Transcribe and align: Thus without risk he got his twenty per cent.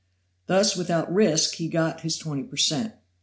Thus 0.47 0.75
without 0.75 1.13
risk 1.13 1.53
he 1.57 1.67
got 1.67 2.01
his 2.01 2.17
twenty 2.17 2.41
per 2.41 2.57
cent. 2.57 2.93